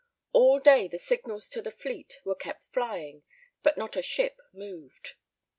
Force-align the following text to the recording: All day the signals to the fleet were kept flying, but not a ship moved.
All 0.33 0.59
day 0.59 0.87
the 0.87 0.97
signals 0.97 1.47
to 1.49 1.61
the 1.61 1.69
fleet 1.69 2.17
were 2.23 2.33
kept 2.33 2.63
flying, 2.73 3.21
but 3.61 3.77
not 3.77 3.95
a 3.95 4.01
ship 4.01 4.39
moved. 4.51 5.13